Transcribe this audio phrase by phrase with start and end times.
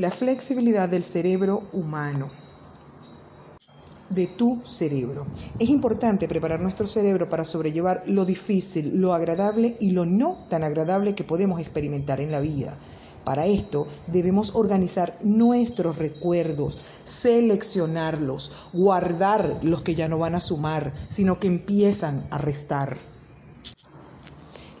[0.00, 2.30] La flexibilidad del cerebro humano
[4.08, 5.26] de tu cerebro.
[5.58, 10.64] Es importante preparar nuestro cerebro para sobrellevar lo difícil, lo agradable y lo no tan
[10.64, 12.78] agradable que podemos experimentar en la vida.
[13.26, 20.94] Para esto debemos organizar nuestros recuerdos, seleccionarlos, guardar los que ya no van a sumar,
[21.10, 22.96] sino que empiezan a restar.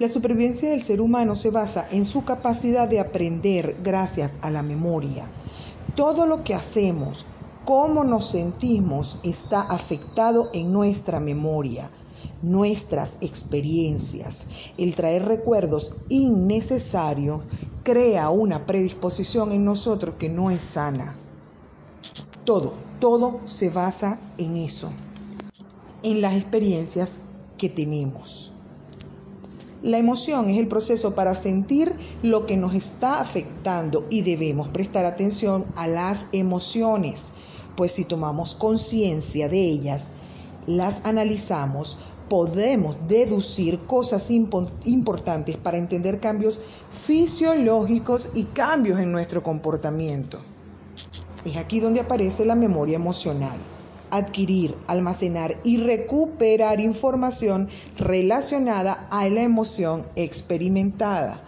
[0.00, 4.62] La supervivencia del ser humano se basa en su capacidad de aprender gracias a la
[4.62, 5.28] memoria.
[5.94, 7.26] Todo lo que hacemos,
[7.66, 11.90] cómo nos sentimos está afectado en nuestra memoria,
[12.40, 14.46] nuestras experiencias.
[14.78, 17.42] El traer recuerdos innecesarios
[17.82, 21.14] crea una predisposición en nosotros que no es sana.
[22.46, 24.88] Todo, todo se basa en eso,
[26.02, 27.18] en las experiencias
[27.58, 28.50] que tenemos.
[29.82, 35.04] La emoción es el proceso para sentir lo que nos está afectando y debemos prestar
[35.04, 37.32] atención a las emociones
[37.80, 40.12] pues si tomamos conciencia de ellas,
[40.66, 41.96] las analizamos,
[42.28, 46.60] podemos deducir cosas importantes para entender cambios
[46.92, 50.40] fisiológicos y cambios en nuestro comportamiento.
[51.44, 53.56] Es aquí donde aparece la memoria emocional.
[54.10, 61.42] Adquirir, almacenar y recuperar información relacionada a la emoción experimentada.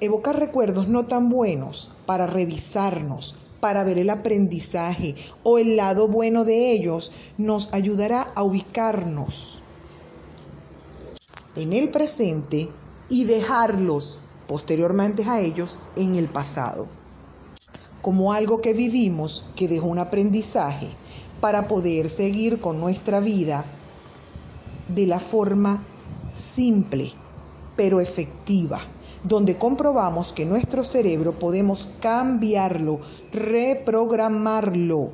[0.00, 6.44] Evocar recuerdos no tan buenos para revisarnos, para ver el aprendizaje o el lado bueno
[6.44, 9.62] de ellos, nos ayudará a ubicarnos
[11.56, 12.68] en el presente
[13.08, 16.86] y dejarlos posteriormente a ellos en el pasado,
[18.02, 20.88] como algo que vivimos que dejó un aprendizaje
[21.40, 23.64] para poder seguir con nuestra vida
[24.88, 25.82] de la forma
[26.32, 27.12] simple
[27.76, 28.80] pero efectiva
[29.22, 33.00] donde comprobamos que nuestro cerebro podemos cambiarlo,
[33.32, 35.10] reprogramarlo,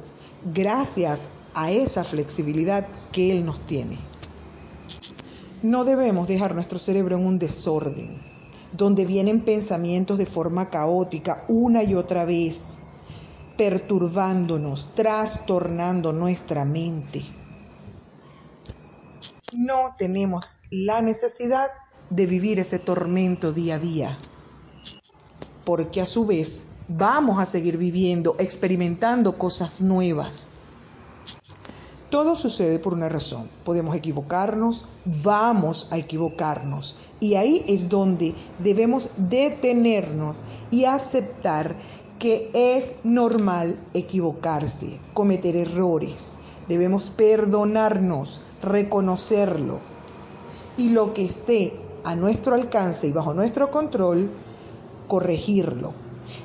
[0.52, 3.98] gracias a esa flexibilidad que Él nos tiene.
[5.62, 8.20] No debemos dejar nuestro cerebro en un desorden,
[8.72, 12.78] donde vienen pensamientos de forma caótica una y otra vez,
[13.56, 17.24] perturbándonos, trastornando nuestra mente.
[19.52, 21.70] No tenemos la necesidad
[22.10, 24.18] de vivir ese tormento día a día.
[25.64, 30.50] Porque a su vez vamos a seguir viviendo, experimentando cosas nuevas.
[32.10, 33.48] Todo sucede por una razón.
[33.64, 36.96] Podemos equivocarnos, vamos a equivocarnos.
[37.18, 40.36] Y ahí es donde debemos detenernos
[40.70, 41.76] y aceptar
[42.18, 46.38] que es normal equivocarse, cometer errores.
[46.68, 49.80] Debemos perdonarnos, reconocerlo.
[50.76, 51.72] Y lo que esté
[52.04, 54.30] a nuestro alcance y bajo nuestro control,
[55.08, 55.92] corregirlo.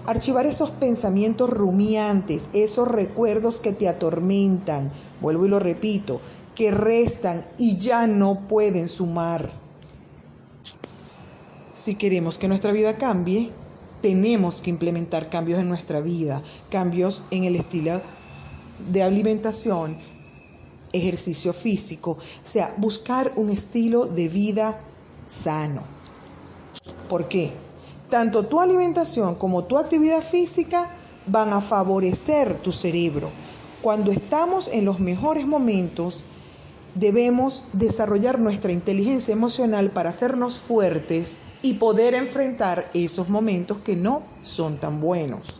[0.06, 6.22] Archivar esos pensamientos rumiantes, esos recuerdos que te atormentan, vuelvo y lo repito,
[6.56, 9.50] que restan y ya no pueden sumar.
[11.74, 13.52] Si queremos que nuestra vida cambie,
[14.02, 18.02] tenemos que implementar cambios en nuestra vida, cambios en el estilo
[18.92, 19.98] de alimentación,
[20.92, 24.82] ejercicio físico, o sea, buscar un estilo de vida
[25.28, 25.84] sano.
[27.08, 27.52] ¿Por qué?
[28.10, 30.90] Tanto tu alimentación como tu actividad física
[31.28, 33.30] van a favorecer tu cerebro.
[33.82, 36.26] Cuando estamos en los mejores momentos,
[36.96, 44.24] debemos desarrollar nuestra inteligencia emocional para hacernos fuertes y poder enfrentar esos momentos que no
[44.42, 45.60] son tan buenos.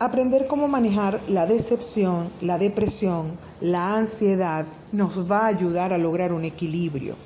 [0.00, 6.32] Aprender cómo manejar la decepción, la depresión, la ansiedad nos va a ayudar a lograr
[6.32, 7.16] un equilibrio.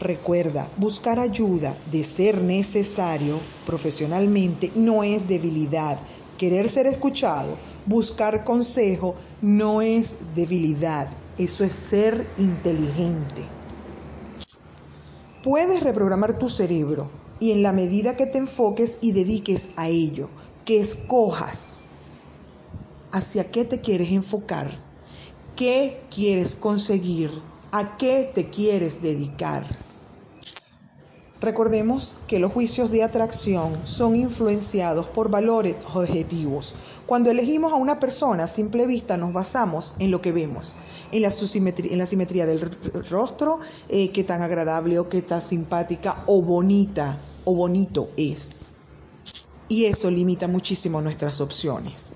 [0.00, 5.98] Recuerda, buscar ayuda de ser necesario profesionalmente no es debilidad.
[6.38, 11.08] Querer ser escuchado, buscar consejo no es debilidad.
[11.36, 13.57] Eso es ser inteligente.
[15.42, 20.28] Puedes reprogramar tu cerebro y en la medida que te enfoques y dediques a ello,
[20.64, 21.78] que escojas
[23.12, 24.70] hacia qué te quieres enfocar,
[25.54, 27.30] qué quieres conseguir,
[27.70, 29.64] a qué te quieres dedicar.
[31.40, 36.74] Recordemos que los juicios de atracción son influenciados por valores objetivos.
[37.06, 40.74] Cuando elegimos a una persona a simple vista nos basamos en lo que vemos,
[41.12, 42.60] en la, simetría, del
[43.08, 48.62] rostro, eh, qué tan agradable o qué tan simpática o bonita o bonito es.
[49.68, 52.14] Y eso limita muchísimo nuestras opciones.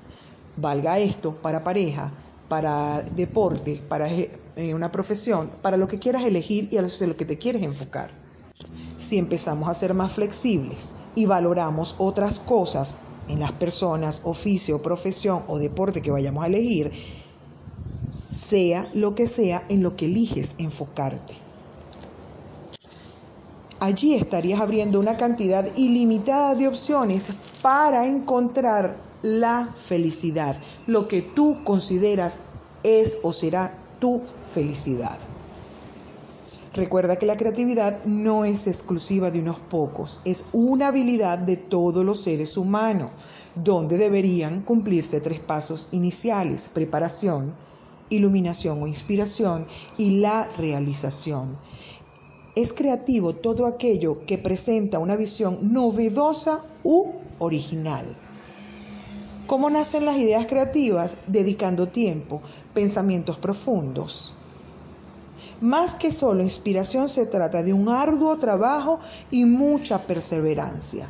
[0.57, 2.13] Valga esto para pareja,
[2.49, 7.25] para deporte, para eh, una profesión, para lo que quieras elegir y a lo que
[7.25, 8.11] te quieres enfocar.
[9.03, 15.43] Si empezamos a ser más flexibles y valoramos otras cosas en las personas, oficio, profesión
[15.49, 16.93] o deporte que vayamos a elegir,
[18.31, 21.35] sea lo que sea en lo que eliges enfocarte.
[23.81, 27.27] Allí estarías abriendo una cantidad ilimitada de opciones
[27.61, 30.57] para encontrar la felicidad,
[30.87, 32.39] lo que tú consideras
[32.85, 34.23] es o será tu
[34.53, 35.19] felicidad.
[36.75, 42.03] Recuerda que la creatividad no es exclusiva de unos pocos, es una habilidad de todos
[42.03, 43.11] los seres humanos,
[43.55, 47.55] donde deberían cumplirse tres pasos iniciales, preparación,
[48.09, 49.67] iluminación o inspiración
[49.99, 51.59] y la realización.
[52.57, 58.07] Es creativo todo aquello que presenta una visión novedosa u original.
[59.47, 61.19] ¿Cómo nacen las ideas creativas?
[61.27, 62.41] Dedicando tiempo,
[62.73, 64.35] pensamientos profundos.
[65.61, 68.99] Más que solo inspiración, se trata de un arduo trabajo
[69.31, 71.09] y mucha perseverancia.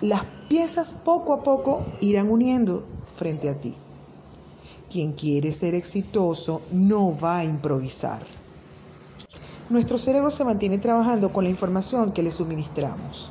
[0.00, 2.84] Las piezas poco a poco irán uniendo
[3.16, 3.74] frente a ti.
[4.90, 8.22] Quien quiere ser exitoso no va a improvisar.
[9.70, 13.30] Nuestro cerebro se mantiene trabajando con la información que le suministramos.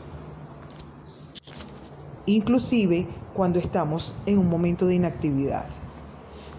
[2.26, 5.66] Inclusive cuando estamos en un momento de inactividad.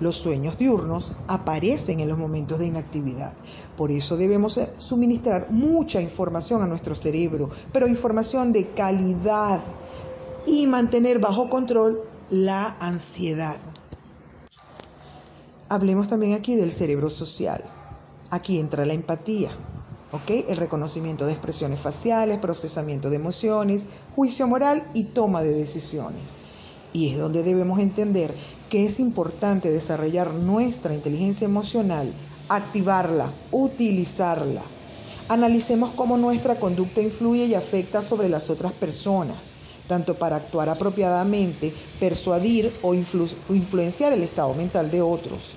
[0.02, 3.34] Los sueños diurnos aparecen en los momentos de inactividad.
[3.76, 9.60] Por eso debemos suministrar mucha información a nuestro cerebro, pero información de calidad
[10.44, 12.00] y mantener bajo control
[12.30, 13.58] la ansiedad.
[15.68, 17.62] Hablemos también aquí del cerebro social.
[18.30, 19.52] Aquí entra la empatía,
[20.10, 20.48] ¿ok?
[20.48, 23.84] El reconocimiento de expresiones faciales, procesamiento de emociones,
[24.16, 26.38] juicio moral y toma de decisiones.
[26.92, 28.34] Y es donde debemos entender
[28.72, 32.10] que es importante desarrollar nuestra inteligencia emocional,
[32.48, 34.62] activarla, utilizarla.
[35.28, 41.70] Analicemos cómo nuestra conducta influye y afecta sobre las otras personas tanto para actuar apropiadamente,
[42.00, 45.52] persuadir o influenciar el estado mental de otros.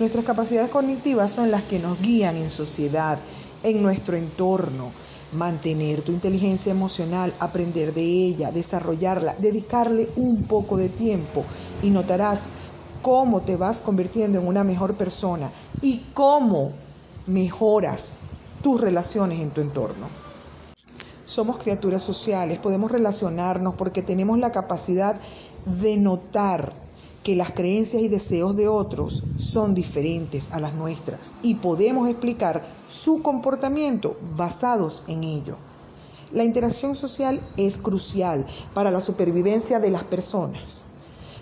[0.00, 3.16] Nuestras capacidades cognitivas son las que nos guían en sociedad,
[3.62, 4.90] en nuestro entorno.
[5.36, 11.44] Mantener tu inteligencia emocional, aprender de ella, desarrollarla, dedicarle un poco de tiempo
[11.82, 12.44] y notarás
[13.02, 15.50] cómo te vas convirtiendo en una mejor persona
[15.82, 16.72] y cómo
[17.26, 18.12] mejoras
[18.62, 20.08] tus relaciones en tu entorno.
[21.26, 25.20] Somos criaturas sociales, podemos relacionarnos porque tenemos la capacidad
[25.66, 26.72] de notar
[27.26, 32.62] que las creencias y deseos de otros son diferentes a las nuestras y podemos explicar
[32.86, 35.56] su comportamiento basados en ello.
[36.30, 40.86] La interacción social es crucial para la supervivencia de las personas.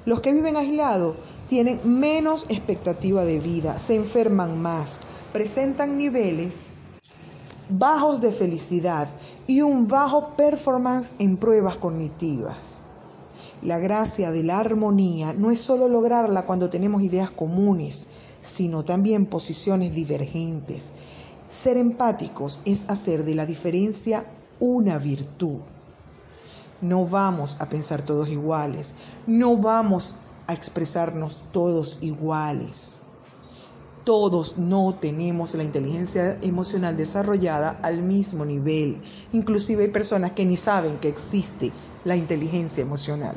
[0.06, 1.16] Los que viven aislados
[1.50, 5.00] tienen menos expectativa de vida, se enferman más,
[5.34, 6.72] presentan niveles
[7.68, 9.10] bajos de felicidad
[9.46, 12.83] y un bajo performance en pruebas cognitivas.
[13.62, 18.08] La gracia de la armonía no es solo lograrla cuando tenemos ideas comunes,
[18.42, 20.92] sino también posiciones divergentes.
[21.48, 24.24] Ser empáticos es hacer de la diferencia
[24.60, 25.60] una virtud.
[26.80, 28.94] No vamos a pensar todos iguales,
[29.26, 30.16] no vamos
[30.46, 33.03] a expresarnos todos iguales
[34.04, 39.00] todos no tenemos la inteligencia emocional desarrollada al mismo nivel.
[39.32, 41.72] Inclusive hay personas que ni saben que existe
[42.04, 43.34] la inteligencia emocional.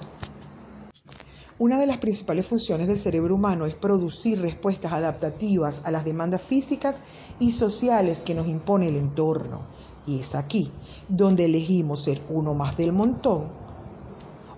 [1.60, 6.42] Una de las principales funciones del cerebro humano es producir respuestas adaptativas a las demandas
[6.42, 7.02] físicas
[7.40, 9.62] y sociales que nos impone el entorno.
[10.06, 10.69] Y es aquí
[11.07, 13.45] donde elegimos ser uno más del montón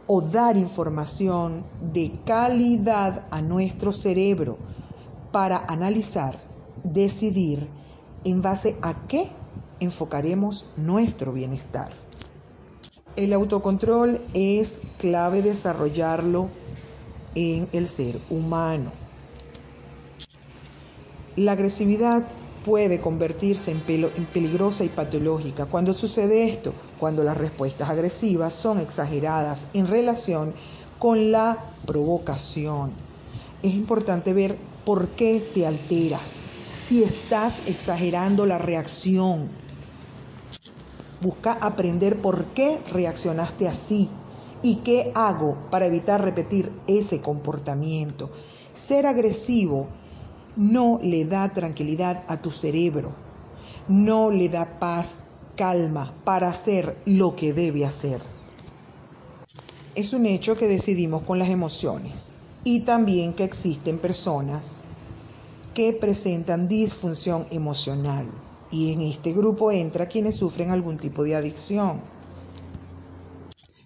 [0.08, 1.64] o dar información
[1.94, 4.58] de calidad a nuestro cerebro
[5.32, 6.40] para analizar,
[6.84, 7.68] decidir
[8.24, 9.30] en base a qué
[9.80, 11.92] enfocaremos nuestro bienestar.
[13.16, 16.50] El autocontrol es clave desarrollarlo
[17.36, 18.92] en el ser humano.
[21.36, 22.26] La agresividad
[22.66, 25.66] puede convertirse en, peligrosa y patológica.
[25.66, 26.74] Cuando sucede esto?
[27.00, 30.54] Cuando las respuestas agresivas son exageradas en relación
[30.98, 32.92] con la provocación.
[33.64, 36.36] Es importante ver por qué te alteras,
[36.74, 39.50] si estás exagerando la reacción.
[41.22, 44.10] Busca aprender por qué reaccionaste así
[44.62, 48.30] y qué hago para evitar repetir ese comportamiento.
[48.74, 49.90] Ser agresivo
[50.56, 53.14] no le da tranquilidad a tu cerebro,
[53.88, 58.22] no le da paz, calma para hacer lo que debe hacer.
[59.96, 62.39] Es un hecho que decidimos con las emociones
[62.70, 64.84] y también que existen personas
[65.74, 68.28] que presentan disfunción emocional
[68.70, 72.00] y en este grupo entra quienes sufren algún tipo de adicción.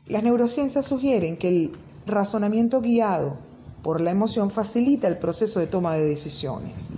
[0.05, 1.71] Las neurociencias sugieren que el
[2.05, 3.37] razonamiento guiado
[3.83, 6.89] por la emoción facilita el proceso de toma de decisiones.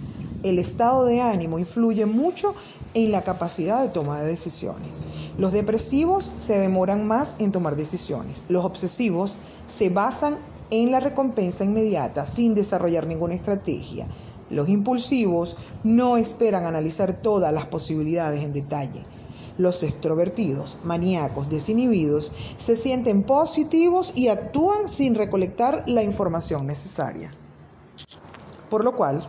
[0.41, 2.55] El estado de ánimo influye mucho
[2.95, 5.03] en la capacidad de toma de decisiones.
[5.37, 8.43] Los depresivos se demoran más en tomar decisiones.
[8.49, 9.37] Los obsesivos
[9.67, 10.35] se basan
[10.81, 14.07] en la recompensa inmediata sin desarrollar ninguna estrategia.
[14.49, 19.05] Los impulsivos no esperan analizar todas las posibilidades en detalle.
[19.57, 27.31] Los extrovertidos, maníacos, desinhibidos, se sienten positivos y actúan sin recolectar la información necesaria.
[28.69, 29.25] Por lo cual,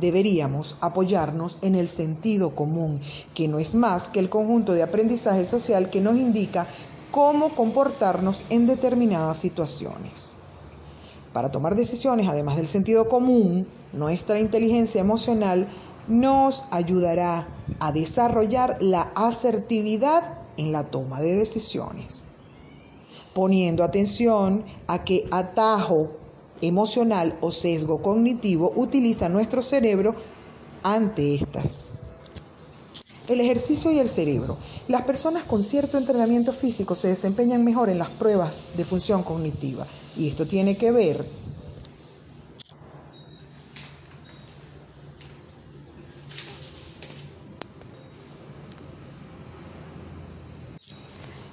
[0.00, 3.00] deberíamos apoyarnos en el sentido común,
[3.34, 6.66] que no es más que el conjunto de aprendizaje social que nos indica
[7.10, 10.37] cómo comportarnos en determinadas situaciones.
[11.32, 15.66] Para tomar decisiones, además del sentido común, nuestra inteligencia emocional
[16.08, 17.46] nos ayudará
[17.80, 22.24] a desarrollar la asertividad en la toma de decisiones,
[23.34, 26.08] poniendo atención a qué atajo
[26.60, 30.14] emocional o sesgo cognitivo utiliza nuestro cerebro
[30.82, 31.92] ante estas.
[33.28, 34.56] El ejercicio y el cerebro.
[34.88, 39.86] Las personas con cierto entrenamiento físico se desempeñan mejor en las pruebas de función cognitiva
[40.16, 41.26] y esto tiene que ver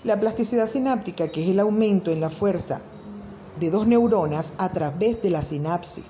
[0.06, 2.80] La plasticidad sináptica, que es el aumento en la fuerza
[3.60, 6.04] de dos neuronas a través de la sinapsis.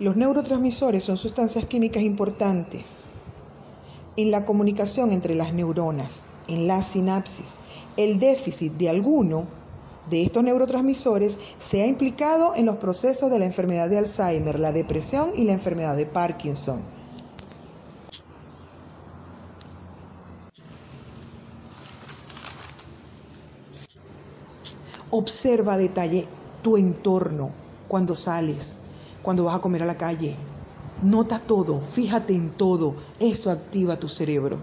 [0.00, 3.12] Los neurotransmisores son sustancias químicas importantes
[4.16, 7.58] en la comunicación entre las neuronas, en la sinapsis.
[7.96, 9.46] El déficit de alguno
[10.10, 14.72] de estos neurotransmisores se ha implicado en los procesos de la enfermedad de Alzheimer, la
[14.72, 16.80] depresión y la enfermedad de Parkinson.
[25.10, 26.26] Observa detalle
[26.62, 27.50] tu entorno
[27.86, 28.80] cuando sales,
[29.22, 30.34] cuando vas a comer a la calle.
[31.02, 32.94] Nota todo, fíjate en todo.
[33.18, 34.58] Eso activa tu cerebro.